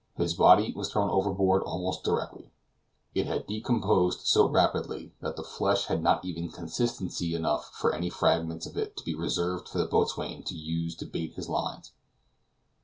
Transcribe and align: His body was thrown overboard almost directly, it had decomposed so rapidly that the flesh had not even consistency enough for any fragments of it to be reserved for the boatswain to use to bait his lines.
His 0.17 0.33
body 0.33 0.73
was 0.75 0.91
thrown 0.91 1.11
overboard 1.11 1.61
almost 1.61 2.03
directly, 2.03 2.49
it 3.13 3.27
had 3.27 3.45
decomposed 3.45 4.25
so 4.25 4.47
rapidly 4.49 5.13
that 5.21 5.35
the 5.35 5.43
flesh 5.43 5.85
had 5.85 6.01
not 6.01 6.25
even 6.25 6.49
consistency 6.49 7.35
enough 7.35 7.69
for 7.75 7.93
any 7.93 8.09
fragments 8.09 8.65
of 8.65 8.75
it 8.77 8.97
to 8.97 9.03
be 9.05 9.13
reserved 9.13 9.69
for 9.69 9.77
the 9.77 9.85
boatswain 9.85 10.41
to 10.45 10.55
use 10.55 10.95
to 10.95 11.05
bait 11.05 11.35
his 11.35 11.47
lines. 11.49 11.91